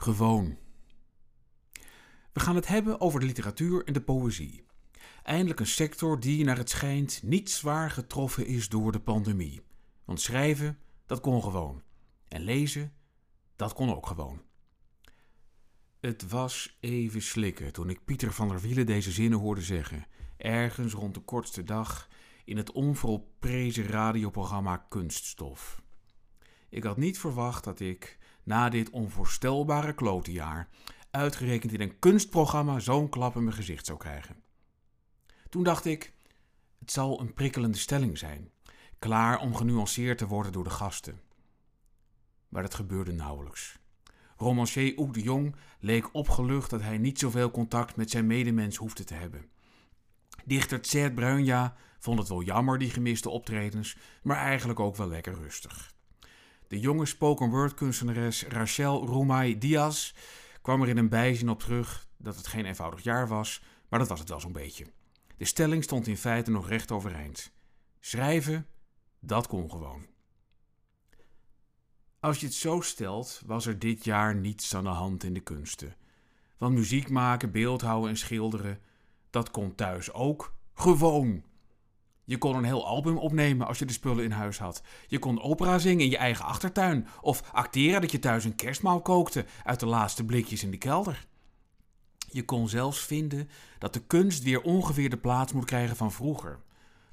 [0.00, 0.56] Gewoon.
[2.32, 4.64] We gaan het hebben over de literatuur en de poëzie.
[5.22, 9.60] Eindelijk een sector die, naar het schijnt, niet zwaar getroffen is door de pandemie.
[10.04, 11.82] Want schrijven, dat kon gewoon.
[12.28, 12.92] En lezen,
[13.56, 14.42] dat kon ook gewoon.
[16.00, 20.06] Het was even slikken toen ik Pieter van der Wielen deze zinnen hoorde zeggen,
[20.36, 22.08] ergens rond de kortste dag
[22.44, 25.82] in het onvolprezen radioprogramma Kunststof.
[26.68, 30.68] Ik had niet verwacht dat ik, na dit onvoorstelbare klotenjaar,
[31.10, 34.42] uitgerekend in een kunstprogramma zo'n klap in mijn gezicht zou krijgen.
[35.48, 36.12] Toen dacht ik,
[36.78, 38.50] het zal een prikkelende stelling zijn,
[38.98, 41.20] klaar om genuanceerd te worden door de gasten.
[42.48, 43.78] Maar dat gebeurde nauwelijks.
[44.36, 49.04] Romancier Oek de Jong leek opgelucht dat hij niet zoveel contact met zijn medemens hoefde
[49.04, 49.50] te hebben.
[50.44, 55.34] Dichter Tjerd Bruinja vond het wel jammer, die gemiste optredens, maar eigenlijk ook wel lekker
[55.34, 55.96] rustig.
[56.68, 60.12] De jonge spoken word kunstenares Rachel Roumai Diaz
[60.62, 64.08] kwam er in een bijzin op terug dat het geen eenvoudig jaar was, maar dat
[64.08, 64.86] was het wel zo'n beetje.
[65.36, 67.52] De stelling stond in feite nog recht overeind.
[68.00, 68.66] Schrijven,
[69.20, 70.06] dat kon gewoon.
[72.20, 75.40] Als je het zo stelt, was er dit jaar niets aan de hand in de
[75.40, 75.96] kunsten.
[76.56, 78.80] Want muziek maken, beeldhouden en schilderen,
[79.30, 81.44] dat kon thuis ook gewoon.
[82.28, 84.82] Je kon een heel album opnemen als je de spullen in huis had.
[85.06, 87.06] Je kon opera zingen in je eigen achtertuin.
[87.20, 91.26] Of acteren dat je thuis een kerstmaal kookte uit de laatste blikjes in de kelder.
[92.30, 96.58] Je kon zelfs vinden dat de kunst weer ongeveer de plaats moet krijgen van vroeger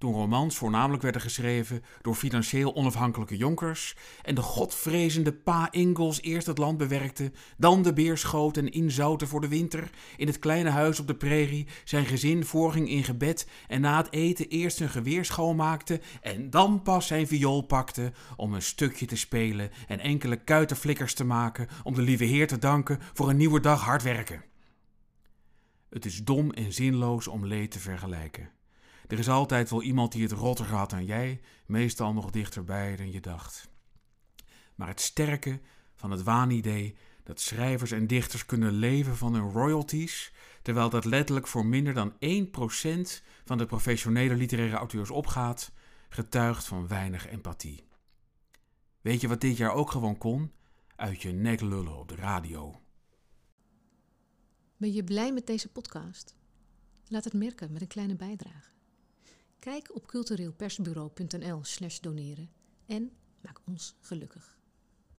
[0.00, 6.46] toen romans voornamelijk werden geschreven door financieel onafhankelijke jonkers en de godvrezende Pa Ingalls eerst
[6.46, 10.70] het land bewerkte, dan de beer schoot en inzouten voor de winter, in het kleine
[10.70, 14.88] huis op de prairie zijn gezin voorging in gebed en na het eten eerst zijn
[14.88, 20.36] geweer schoonmaakte en dan pas zijn viool pakte om een stukje te spelen en enkele
[20.36, 24.44] kuitenflikkers te maken om de lieve Heer te danken voor een nieuwe dag hard werken.
[25.90, 28.59] Het is dom en zinloos om leed te vergelijken.
[29.10, 33.12] Er is altijd wel iemand die het rotter gaat dan jij, meestal nog dichterbij dan
[33.12, 33.70] je dacht.
[34.74, 35.60] Maar het sterke
[35.94, 40.32] van het waanidee dat schrijvers en dichters kunnen leven van hun royalties,
[40.62, 42.16] terwijl dat letterlijk voor minder dan 1%
[43.44, 45.72] van de professionele literaire auteurs opgaat,
[46.08, 47.84] getuigt van weinig empathie.
[49.00, 50.52] Weet je wat dit jaar ook gewoon kon?
[50.96, 52.80] Uit je nek lullen op de radio.
[54.76, 56.34] Ben je blij met deze podcast?
[57.08, 58.79] Laat het merken met een kleine bijdrage.
[59.60, 62.50] Kijk op cultureelpersbureau.nl/slash doneren
[62.86, 64.59] en maak ons gelukkig.